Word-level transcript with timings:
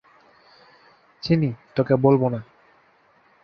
চিনি, 1.23 1.49
তোকে 1.75 1.93
বলব 1.95 2.21
না। 2.29 2.39